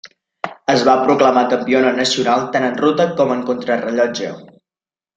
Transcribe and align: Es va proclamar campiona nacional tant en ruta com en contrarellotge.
Es 0.75 0.85
va 0.87 0.95
proclamar 1.01 1.43
campiona 1.51 1.93
nacional 1.99 2.49
tant 2.57 2.67
en 2.73 2.81
ruta 2.83 3.09
com 3.21 3.37
en 3.39 3.47
contrarellotge. 3.53 4.35